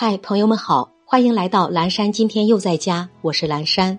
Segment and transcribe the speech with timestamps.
[0.00, 2.12] 嗨，朋友们好，欢迎来到蓝山。
[2.12, 3.98] 今天又在家，我是蓝山。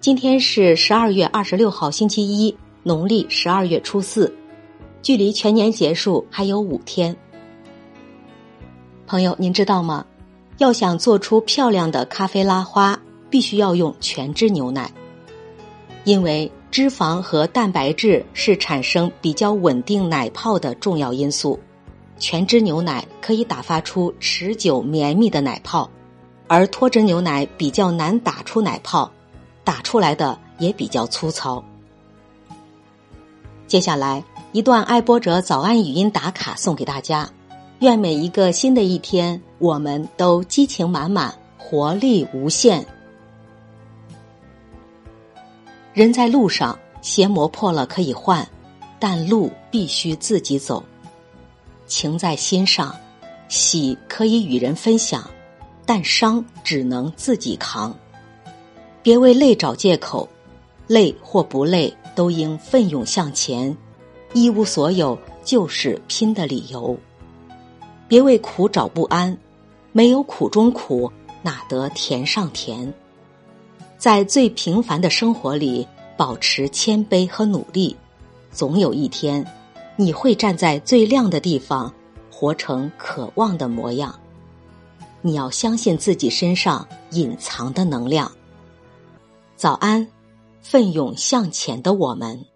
[0.00, 4.34] 今天是十二月二十六号，星期一，农历十二月初四，
[5.02, 7.14] 距离全年结束还有五天。
[9.06, 10.02] 朋友，您知道吗？
[10.56, 12.98] 要想做出漂亮的咖啡拉花，
[13.28, 14.90] 必须要用全脂牛奶，
[16.04, 21.60] 因为脂肪和蛋白质是产生比较稳定奶泡的重要因素。
[22.18, 25.88] 全脂牛奶可以打发出持久绵密的奶泡，
[26.46, 29.10] 而脱脂牛奶比较难打出奶泡，
[29.64, 31.62] 打出来的也比较粗糙。
[33.66, 37.30] 接下来一段爱播者早安语音打卡送给大家，
[37.80, 42.84] 愿每一个新的一天，我们都激情满满，活力无限。
[45.92, 48.46] 人在路上，鞋磨破了可以换，
[48.98, 50.82] 但路必须自己走。
[51.88, 52.94] 情在心上，
[53.48, 55.28] 喜可以与人分享，
[55.84, 57.92] 但伤只能自己扛。
[59.02, 60.28] 别为累找借口，
[60.86, 63.76] 累或不累都应奋勇向前。
[64.34, 66.96] 一无所有就是拼的理由。
[68.06, 69.36] 别为苦找不安，
[69.92, 71.10] 没有苦中苦，
[71.42, 72.92] 哪得甜上甜？
[73.96, 77.96] 在最平凡的生活里，保持谦卑和努力，
[78.52, 79.44] 总有一天。
[80.00, 81.92] 你会站在最亮的地方，
[82.30, 84.16] 活成渴望的模样。
[85.22, 88.30] 你要相信自己身上隐藏的能量。
[89.56, 90.06] 早安，
[90.62, 92.46] 奋勇向前的我们。